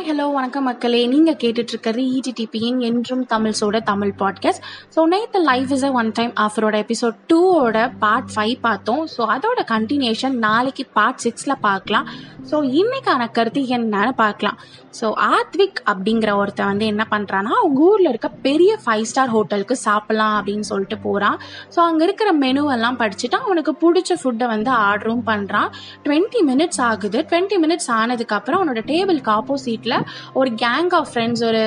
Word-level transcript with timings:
Hi 0.00 0.08
hello 0.08 0.32
வணக்கம் 0.32 0.64
மக்களே. 0.64 1.06
நீங்கள் 1.06 1.34
கேட்டுட்ருக்கிறது 1.34 2.02
இடிடிபியின் 2.16 2.78
என்றும் 2.78 3.24
தமிழ்ஸோட 3.26 3.82
தமிழ் 3.82 4.12
பாட்காஸ்ட் 4.18 4.62
ஸோ 4.96 5.04
நேற்று 5.04 5.40
life 5.42 5.70
is 5.70 5.84
a 5.84 5.90
one 5.92 6.10
time 6.12 6.32
ஆஃபரோட 6.40 6.76
episode 6.84 7.16
டூவோட 7.32 7.92
பார்ட் 7.98 8.30
ஃபைவ் 8.34 8.54
பார்த்தோம். 8.60 9.02
ஸோ 9.16 9.20
அதோட 9.34 9.62
கண்டினியூஷன் 9.72 10.36
நாளைக்கு 10.46 10.86
பார்ட் 10.92 11.20
சிக்ஸில் 11.24 11.60
பார்க்கலாம். 11.60 12.08
ஸோ 12.50 12.56
இன்றைக்கான 12.80 13.30
கருத்து 13.30 13.60
என்னன்னு 13.60 14.10
பார்க்கலாம். 14.10 14.58
ஸோ 14.98 15.06
ஆத்விக் 15.34 15.80
அப்படிங்கிற 15.90 16.30
ஒருத்தன் 16.36 16.70
வந்து 16.72 16.86
என்ன 16.86 17.06
பண்ணுறான்னா 17.10 17.52
அவங்க 17.60 17.80
ஊரில் 17.88 18.08
இருக்க 18.08 18.28
பெரிய 18.46 18.70
ஃபைவ் 18.84 19.04
ஸ்டார் 19.10 19.32
ஹோட்டலுக்கு 19.34 19.76
சாப்பிட்லாம் 19.84 20.34
அப்படின்னு 20.38 20.66
சொல்லிட்டு 20.70 20.98
போகிறான் 20.98 21.36
ஸோ 21.74 21.78
அங்கே 21.80 22.04
இருக்கிற 22.04 22.30
மெனுவெல்லாம் 22.44 22.98
படிச்சுட்டு 23.02 23.38
அவனுக்கு 23.44 23.72
பிடிச்ச 23.82 24.16
ஃபுட்டை 24.20 24.46
வந்து 24.54 24.70
ஆர்டரும் 24.70 25.24
பண்ணுறான் 25.30 25.68
டுவெண்ட்டி 26.04 26.40
மினிட்ஸ் 26.50 26.80
ஆகுது. 26.88 27.18
டுவெண்ட்டி 27.30 27.58
மினிட்ஸ் 27.64 27.90
ஆனதுக்கப்புறம் 27.98 28.58
அவனோட 28.60 28.82
டேபிளுக்கு 28.90 29.32
ஆப்போசிட்டில் 29.38 29.96
ஒரு 30.32 30.50
கேங் 30.64 30.90
ஆஃப் 30.98 31.10
ஃப்ரெண்ட்ஸ் 31.12 31.44
ஒரு 31.50 31.62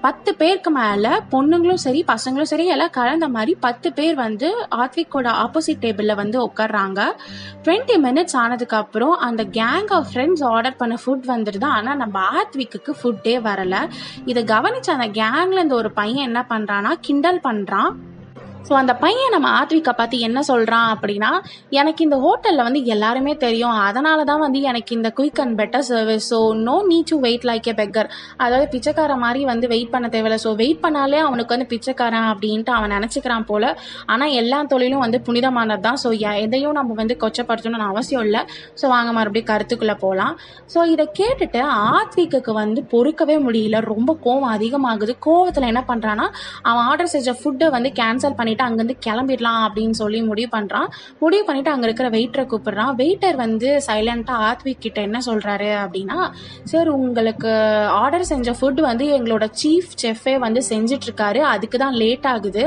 பத்து 0.00 0.30
பேருக்கு 0.34 0.70
மேலே 0.70 1.12
பொண்ணுங்களும் 1.34 1.82
சரி 1.86 2.02
பசங்களும் 2.12 2.50
சரி 2.52 2.66
எல்லாம் 2.76 2.94
கலந்த 2.98 3.28
மாதிரி 3.28 3.54
பத்து 3.66 3.88
பேர் 3.98 4.16
வந்து 4.24 4.50
ஆத்விக்கோட 4.82 5.28
ஆப்போசிட் 5.44 5.82
டேபிளில் 5.86 6.18
வந்து 6.22 6.38
உட்கார்றாங்க. 6.46 7.00
டுவெண்ட்டி 7.64 7.98
மினிட்ஸ் 8.06 8.38
ஆனதுக்கப்புறம் 8.44 9.16
அந்த 9.28 9.42
கேங் 9.58 9.92
ஆஃப் 9.98 10.08
ஃப்ரெண்ட்ஸ் 10.12 10.44
ஆர்டர் 10.54 10.76
பண்ண 10.76 10.94
ஃபுட் 11.04 11.28
வந்துடுது. 11.34 11.68
ஆனால் 11.78 12.00
நம்ம 12.04 12.18
ஆத்விக் 12.40 12.58
வீக்குக்கு 12.60 12.94
ஃபுட்டே 13.02 13.36
வரல. 13.48 13.76
இதை 14.24 14.44
கவனிச்ச 14.44 14.90
அந்த 14.96 15.22
கேங்ல 15.22 15.52
இருந்து 15.52 15.74
ஒரு 15.74 15.90
பையன் 15.90 16.24
என்ன 16.24 16.46
பண்றானா 16.48 16.92
கிண்டல் 17.00 17.40
பண்றான். 17.44 17.92
ஸோ 18.68 18.72
அந்த 18.80 18.92
பையன் 19.02 19.32
நம்ம 19.34 19.48
ஆத்விக்கை 19.60 19.92
பார்த்து 19.98 20.16
என்ன 20.26 20.38
சொல்கிறான் 20.48 20.88
அப்படின்னா 20.94 21.30
எனக்கு 21.80 22.00
இந்த 22.06 22.16
ஹோட்டலில் 22.24 22.64
வந்து 22.66 22.80
எல்லாருமே 22.94 23.32
தெரியும். 23.44 23.76
அதனால 23.86 24.18
தான் 24.30 24.42
வந்து 24.44 24.60
எனக்கு 24.70 24.92
இந்த 24.98 25.08
quick 25.18 25.40
and 25.44 25.56
better 25.60 25.86
service 25.88 26.26
so 26.32 26.38
no 26.66 26.74
need 26.90 26.98
to 27.10 27.16
wait 27.24 27.46
like 27.50 27.68
a 27.70 27.74
beggar 27.80 28.08
அதாவது 28.44 28.66
பிச்சைக்கார 28.74 29.16
மாதிரி 29.24 29.40
வந்து 29.52 29.68
வெயிட் 29.72 29.92
பண்ண 29.94 30.08
தேவையில்ல. 30.14 30.38
ஸோ 30.44 30.52
வெயிட் 30.62 30.80
பண்ணாலே 30.84 31.20
அவனுக்கு 31.28 31.54
வந்து 31.54 31.68
பிச்சைக்காரன் 31.72 32.28
அப்படின்ட்டு 32.32 32.74
அவன் 32.76 32.94
நினச்சிக்கிறான் 32.96 33.46
போல். 33.50 33.68
ஆனால் 34.14 34.34
எல்லா 34.42 34.60
தொழிலும் 34.74 35.02
வந்து 35.04 35.20
புனிதமானது 35.28 35.84
தான் 35.88 36.00
ஸோ 36.04 36.10
எதையும் 36.44 36.76
நம்ம 36.80 36.98
வந்து 37.02 37.16
கொச்சப்படுத்தணும்னு 37.24 37.88
அவசியம் 37.94 38.24
இல்லை. 38.28 38.44
ஸோ 38.82 38.92
வாங்க 38.94 39.10
மறுபடியும் 39.18 39.50
கருத்துக்குள்ளே 39.52 39.96
போகலாம் 40.04 40.36
ஸோ 40.74 40.86
இதை 40.94 41.08
கேட்டுட்டு 41.20 41.62
ஆத்விக்கு 41.96 42.54
வந்து 42.62 42.80
பொறுக்கவே 42.94 43.38
முடியல. 43.48 43.80
ரொம்ப 43.92 44.10
கோவம் 44.28 44.52
அதிகமாகுது. 44.54 45.12
கோவத்தில் 45.28 45.70
என்ன 45.72 45.84
பண்ணுறான்னா 45.90 46.28
அவன் 46.68 46.84
ஆர்டர் 46.90 47.12
செஞ்ச 47.16 47.36
ஃபுட்டை 47.40 47.68
வந்து 47.78 47.92
கேன்சல் 48.00 48.38
பண்ணி 48.38 48.49
பண்ணிட்டு 48.50 48.66
அங்கேருந்து 48.66 48.96
கிளம்பிடலாம் 49.06 49.60
அப்படின்னு 49.66 49.96
சொல்லி 50.02 50.18
முடிவு 50.30 50.50
பண்ணுறான் 50.56 50.88
முடிவு 51.22 51.42
பண்ணிட்டு 51.46 51.72
அங்கே 51.72 51.86
இருக்கிற 51.88 52.08
வெயிட்டரை 52.16 52.44
கூப்பிட்றான். 52.52 52.92
வெயிட்டர் 53.00 53.36
வந்து 53.44 53.68
சைலண்டாக 53.88 54.46
ஆத்விக் 54.48 54.82
கிட்ட 54.84 54.98
என்ன 55.08 55.18
சொல்கிறாரு 55.28 55.68
அப்படின்னா 55.82 56.18
சார் 56.70 56.88
உங்களுக்கு 56.96 57.50
ஆர்டர் 58.02 58.28
செஞ்ச 58.30 58.54
ஃபுட் 58.58 58.80
வந்து 58.88 59.06
எங்களோட 59.16 59.44
சீஃப் 59.60 59.92
செஃப்பே 60.02 60.34
வந்து 60.46 60.60
செஞ்சிட்ருக்காரு 60.70 61.40
அதுக்கு 61.52 61.78
தான் 61.84 61.96
லேட் 62.02 62.28
ஆகுது. 62.32 62.64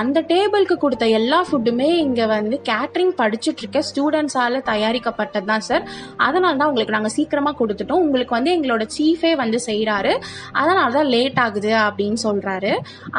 அந்த 0.00 0.18
டேபிளுக்கு 0.32 0.76
கொடுத்த 0.84 1.06
எல்லா 1.18 1.40
ஃபுட்டுமே 1.48 1.90
இங்கே 2.04 2.26
வந்து 2.34 2.58
கேட்ரிங் 2.70 3.14
படிச்சுட்ருக்க 3.20 3.82
ஸ்டூடெண்ட்ஸால் 3.90 4.58
தயாரிக்கப்பட்டது 4.70 5.48
தான் 5.52 5.66
சார் 5.68 5.84
அதனால 6.26 6.54
தான் 6.60 6.70
உங்களுக்கு 6.70 6.96
நாங்கள் 6.96 7.14
சீக்கிரமாக 7.18 7.56
கொடுத்துட்டோம். 7.60 8.04
உங்களுக்கு 8.06 8.36
வந்து 8.38 8.54
எங்களோட 8.56 8.84
சீஃபே 8.96 9.32
வந்து 9.42 9.60
செய்கிறாரு 9.68 10.14
அதனால 10.60 10.88
தான் 10.98 11.10
லேட் 11.14 11.40
ஆகுது 11.46 11.72
அப்படின்னு 11.86 12.20
சொல்கிறாரு 12.26 12.72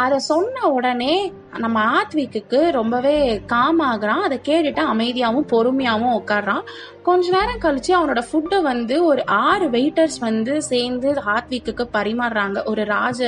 அதை 0.03 0.17
சொன்ன 0.31 0.65
உடனே 0.77 1.13
நம்ம 1.63 1.77
சாத்விக்கு 2.07 2.59
ரொம்பவே 2.71 3.15
காம் 3.45 3.79
ஆகுறான் 3.83 4.21
அதை 4.21 4.35
கேட்டுட்டு 4.45 4.81
அமைதியாகவும் 4.85 5.47
பொறுமையாகவும் 5.51 6.13
உட்காடுறான் 6.13 6.63
கொஞ்ச 7.07 7.25
நேரம் 7.35 7.61
கழிச்சு 7.63 7.91
அவனோட 7.97 8.21
ஃபுட்டை 8.29 8.57
வந்து 8.69 8.95
ஒரு 9.09 9.21
ஆறு 9.47 9.65
வெயிட்டர்ஸ் 9.75 10.17
வந்து 10.27 10.53
சேர்ந்து 10.69 11.09
ஆத்விக்கு 11.35 11.83
பரிமாறுறாங்க. 11.97 12.57
ஒரு 12.71 12.83
ராஜ 12.95 13.19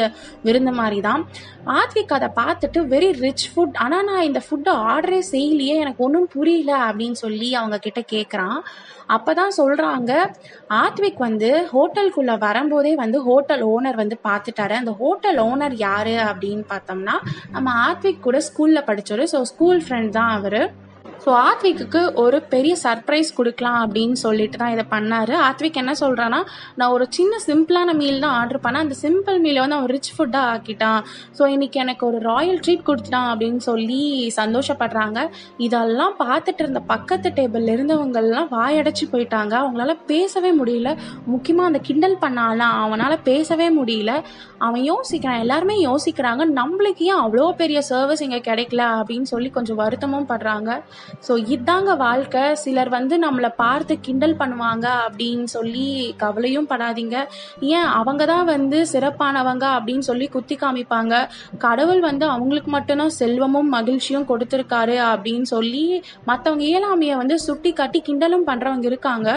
விருந்து 0.46 0.74
மாதிரி 0.80 1.00
தான் 1.08 1.22
ஆத்விக் 1.80 2.16
அதை 2.18 2.30
பார்த்துட்டு 2.40 2.80
வெரி 2.94 3.10
ரிச் 3.26 3.46
ஃபுட் 3.52 3.78
ஆனால் 3.86 4.08
நான் 4.10 4.28
இந்த 4.30 4.42
ஃபுட்டை 4.46 4.74
ஆர்டரே 4.94 5.22
செய்யலையே 5.34 5.76
எனக்கு 5.84 6.04
ஒன்றும் 6.08 6.30
புரியல 6.36 6.72
அப்படின்னு 6.88 7.20
சொல்லி 7.26 7.50
அவங்க 7.60 7.80
கிட்ட 7.86 8.04
கேட்குறான் 8.14 8.60
அப்பதான் 9.16 9.56
சொல்கிறாங்க 9.60 10.12
ஆத்விக் 10.82 11.22
வந்து 11.28 11.52
ஹோட்டலுக்குள்ளே 11.72 12.36
வரும்போதே 12.44 12.92
வந்து 13.04 13.20
ஹோட்டல் 13.30 13.64
ஓனர் 13.74 14.02
வந்து 14.02 14.18
பார்த்துட்டாரு. 14.28 14.76
அந்த 14.82 14.92
ஹோட்டல் 15.00 15.40
ஓனர் 15.48 15.76
யாரு 15.88 16.18
அப்படின்னு 16.30 16.66
பார்த்தோம்னா 16.74 17.16
நம்ம 17.56 17.72
ஆத்விக் 17.88 18.26
கூட 18.28 18.40
ஸ்கூலில் 18.50 18.88
படிச்சவர். 18.90 19.26
ஸோ 19.34 19.42
ஸ்கூல் 19.54 19.82
ஃப்ரெண்ட் 19.86 20.14
தான் 20.20 20.34
அவர். 20.38 20.60
ஸோ 21.24 21.30
ஆத்விக்கு 21.48 22.02
ஒரு 22.24 22.38
பெரிய 22.54 22.74
சர்ப்ரைஸ் 22.84 23.30
கொடுக்கலாம் 23.38 23.80
அப்படின்னு 23.86 24.18
சொல்லிட்டு 24.26 24.58
தான் 24.62 24.74
இதை 24.76 24.86
பண்ணாரு. 24.94 25.34
ஆத்விக் 25.48 25.80
என்ன 25.82 25.94
சொல்கிறான்னா 26.02 26.40
நான் 26.80 26.94
ஒரு 26.96 27.06
சின்ன 27.18 27.34
சிம்பிளான 27.48 27.94
மீல் 28.02 28.22
தான் 28.26 28.36
ஆர்டர் 28.42 28.62
பண்ணேன். 28.66 28.86
அந்த 28.86 28.96
சிம்பிள் 29.04 29.38
மீலை 29.46 29.60
வந்து 29.64 29.78
அவன் 29.78 29.92
ரிச் 29.96 30.12
ஃபுட்டாக 30.18 30.52
ஆக்கிட்டான். 30.54 31.02
ஸோ 31.38 31.46
இன்னைக்கு 31.56 31.80
எனக்கு 31.86 32.04
ஒரு 32.10 32.20
ராயல் 32.30 32.62
ட்ரீட் 32.66 32.86
கொடுத்துட்டான் 32.90 33.30
அப்படின்னு 33.32 33.62
சொல்லி 33.70 34.02
சந்தோஷப்படுறாங்க. 34.40 35.20
இதெல்லாம் 35.68 36.16
பார்த்துட்டு 36.24 36.64
இருந்த 36.66 36.82
பக்கத்து 36.94 37.32
டேபிள்ல 37.40 37.76
இருந்தவங்கள்லாம் 37.78 38.50
வாயடைச்சு 38.58 39.08
போயிட்டாங்க. 39.14 39.54
அவங்களால 39.64 39.96
பேசவே 40.14 40.54
முடியல. 40.62 40.92
முக்கியமாக 41.34 41.72
அந்த 41.72 41.82
கிண்டல் 41.90 42.18
பண்ணாலாம் 42.26 42.78
அவனால் 42.86 43.18
பேசவே 43.30 43.70
முடியல. 43.80 44.14
அவன் 44.68 44.84
யோசிக்கிறான். 44.92 45.42
எல்லாருமே 45.46 45.78
யோசிக்கிறாங்க. 45.90 46.44
நம்மளுக்கு 46.62 47.04
ஏன் 47.12 47.22
அவ்வளோ 47.26 47.52
பெரிய 47.64 47.82
சர்வீஸ் 47.92 48.26
இங்கே 48.28 48.42
கிடைக்கல 48.50 48.84
அப்படின்னு 49.00 49.30
சொல்லி 49.36 49.52
கொஞ்சம் 49.60 49.82
வருத்தமும் 49.84 50.30
படுறாங்க. 50.34 50.72
ஸோ 51.28 51.34
இதாங்க 51.56 51.98
வாழ்க்கை. 51.98 52.44
சிலர் 52.64 52.90
வந்து 52.90 53.18
நம்மளை 53.26 53.50
பார்த்து 53.56 54.00
கிண்டல் 54.08 54.36
பண்ணுவாங்க 54.42 54.86
அப்படின்னு 55.06 55.48
சொல்லி 55.56 56.16
கவலையும் 56.24 56.68
படாதீங்க. 56.72 57.18
ஏன்? 57.60 57.90
அவங்க 58.00 58.26
தான் 58.26 58.46
வந்து 58.46 58.78
சிறப்பானவங்க 58.94 59.66
அப்படின்னு 59.78 60.06
சொல்லி 60.10 60.28
குத்தி 60.28 60.56
காமிப்பாங்க. 60.56 61.14
கடவுள் 61.58 62.00
வந்து 62.00 62.26
அவங்களுக்கு 62.26 62.72
மட்டும்தான் 62.72 63.16
செல்வமும் 63.20 63.70
மகிழ்ச்சியும் 63.78 64.28
கொடுத்துருக்காரு 64.32 64.98
அப்படின்னு 65.12 65.48
சொல்லி 65.56 65.84
மற்றவங்க 66.30 66.64
இயலாமையை 66.72 67.16
வந்து 67.18 67.38
சுட்டி 67.40 67.74
காட்டி 67.74 68.02
கிண்டலும் 68.08 68.48
பண்ணுறவங்க 68.50 68.86
இருக்காங்க. 68.86 69.30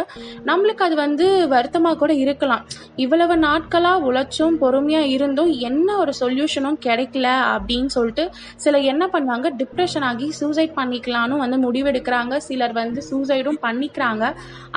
நம்மளுக்கு 0.47 0.83
அது 0.83 0.95
வந்து 0.95 1.49
வருத்தமாக 1.55 1.97
கூட 1.97 2.13
இருக்கலாம். 2.15 2.65
இவ்வளவு 2.97 3.37
நாட்களாக 3.37 4.05
உழைச்சும் 4.09 4.59
பொறுமையாக 4.63 5.13
இருந்தும் 5.17 5.53
என்ன 5.71 5.97
ஒரு 5.97 6.13
சொல்யூஷனும் 6.21 6.79
கிடைக்கல 6.87 7.29
அப்படின்னு 7.55 7.91
சொல்லிட்டு 7.97 8.25
சில 8.57 8.79
என்ன 8.93 9.11
பண்ணுவாங்க? 9.15 9.49
டிப்ரெஷன் 9.61 10.07
ஆகி 10.11 10.29
சூசைட் 10.41 10.79
பண்ணிக்கலான்னு 10.79 11.37
வந்து 11.37 11.59
முடிவெடுக்கிறாங்க. 11.65 12.35
சிலர் 12.49 12.75
வந்து 12.81 13.01
சூசைடும் 13.11 13.61
பண்ணிக்கிறாங்க. 13.67 14.25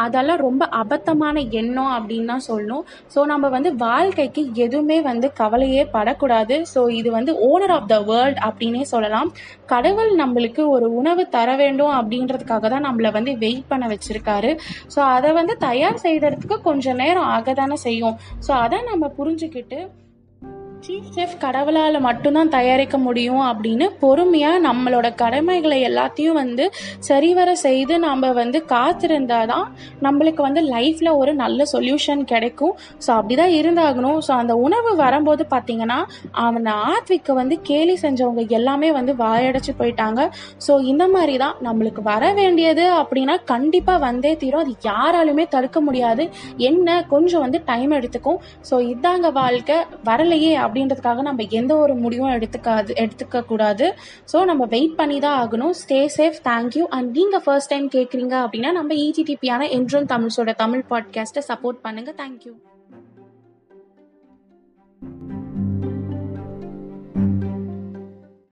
அதெல்லாம் 0.04 0.42
ரொம்ப 0.48 0.64
அபத்தமான 0.82 1.44
எண்ணம் 1.62 1.94
அப்படின்னு 1.98 2.32
தான் 2.34 2.46
சொல்லணும். 2.50 2.84
ஸோ 3.14 3.20
நம்ம 3.34 3.50
வந்து 3.56 3.72
வாழ்க்கைக்கு 3.86 4.44
எதுவுமே 4.66 5.00
வந்து 5.10 5.30
கவலையே 5.42 5.84
படக்கூடாது. 5.96 6.58
ஸோ 6.74 6.82
இது 7.00 7.12
வந்து 7.18 7.34
ஓனர் 7.50 7.76
ஆஃப் 7.78 7.90
த 7.94 7.98
வேர்ல்ட் 8.12 8.42
அப்படின்னே 8.48 8.84
சொல்லலாம். 8.94 9.32
கடவுள் 9.74 10.12
நம்மளுக்கு 10.24 10.64
ஒரு 10.76 10.88
உணவு 11.02 11.26
தர 11.36 11.50
வேண்டும் 11.64 11.94
அப்படின்றதுக்காக 12.00 12.70
தான் 12.76 12.88
நம்மளை 12.90 13.12
வந்து 13.18 13.34
வெயிட் 13.44 13.70
பண்ண 13.72 13.86
வச்சிருக்காரு. 13.94 14.52
ஸோ 14.96 15.00
அதை 15.16 15.30
வந்து 15.40 15.56
தயார் 15.68 16.04
செய்யறதுக்கு 16.06 16.58
கொஞ்சம் 16.70 17.00
நேரம் 17.04 17.30
ஆக 17.36 17.54
தானே 17.62 17.78
செய்யும். 17.88 18.18
ஸோ 18.48 18.52
அதை 18.64 18.80
நம்ம 18.92 19.12
புரிஞ்சுக்கிட்டு 19.20 19.80
சீஃப் 20.86 21.14
செஃப் 21.16 21.36
கடவுளால் 21.44 21.98
மட்டும்தான் 22.06 22.52
தயாரிக்க 22.56 22.96
முடியும் 23.06 23.44
அப்படின்னு 23.50 23.86
பொறுமையாக 24.02 24.58
நம்மளோட 24.66 25.08
கடமைகளை 25.22 25.78
எல்லாத்தையும் 25.88 26.38
வந்து 26.42 26.66
சரிவர 27.08 27.50
செய்து 27.64 27.96
நம்ம 28.06 28.30
வந்து 28.40 28.60
காத்திருந்தா 28.74 29.40
தான் 29.52 29.66
நம்மளுக்கு 30.06 30.42
வந்து 30.48 30.62
லைஃப்பில் 30.74 31.12
ஒரு 31.22 31.32
நல்ல 31.42 31.66
சொல்யூஷன் 31.74 32.22
கிடைக்கும். 32.32 32.74
ஸோ 33.06 33.10
அப்படி 33.20 33.38
தான் 33.42 33.54
இருந்தாகணும். 33.60 34.20
ஸோ 34.28 34.32
அந்த 34.42 34.56
உணவு 34.66 34.92
வரும்போது 35.04 35.46
பார்த்தீங்கன்னா 35.54 36.00
அவனை 36.44 36.74
ஆத்விக்க 36.92 37.38
வந்து 37.42 37.58
கேலி 37.70 37.96
செஞ்சவங்க 38.04 38.46
எல்லாமே 38.60 38.92
வந்து 39.00 39.16
வாயடைச்சு 39.24 39.76
போயிட்டாங்க. 39.82 40.22
ஸோ 40.68 40.76
இந்த 40.92 41.08
மாதிரி 41.16 41.38
தான் 41.46 41.58
நம்மளுக்கு 41.70 42.04
வர 42.12 42.34
வேண்டியது 42.42 42.86
அப்படின்னா 43.00 43.38
கண்டிப்பாக 43.54 44.06
வந்தே 44.08 44.36
தீரும். 44.44 44.64
அது 44.66 44.76
யாராலுமே 44.92 45.48
தடுக்க 45.56 45.78
முடியாது. 45.88 46.26
என்ன 46.72 47.00
கொஞ்சம் 47.16 47.46
வந்து 47.48 47.62
டைம் 47.72 47.98
எடுத்துக்கும். 48.00 48.40
ஸோ 48.72 48.78
இதாங்க 48.94 49.28
வாழ்க்கை. 49.42 49.80
வரலையே 50.12 50.54
அப்படின்றதுக்காக 50.76 51.22
நம்ம 51.22 51.44
எந்த 51.52 51.74
ஒரு 51.76 51.94
முடிவும் 51.96 52.34
எடுத்துக்காது 52.34 52.92
எடுத்துக்க 53.04 53.44
கூடாது 53.46 53.86
ஸோ 54.34 54.38
நம்ம 54.46 54.64
வெயிட் 54.66 54.98
பண்ணி 54.98 55.18
தான் 55.20 55.38
ஆகணும் 55.44 55.76
stay 55.82 56.00
safe 56.18 56.40
thank you 56.50 56.86
and 56.90 57.10
நீங்கள் 57.18 57.44
ஃபர்ஸ்ட் 57.44 57.72
டைம் 57.72 57.88
கேட்குறீங்க 57.90 58.36
அப்படின்னா 58.44 58.72
நம்ம 58.72 58.94
இடிடிபியான 59.06 59.70
என்றும் 59.72 60.12
தமிழ்ஸோட 60.14 60.54
தமிழ் 60.58 60.88
பாட்காஸ்ட்டை 60.90 61.44
சப்போர்ட் 61.50 61.84
பண்ணுங்கள் 61.84 62.18
தேங்க்யூ 62.18 62.54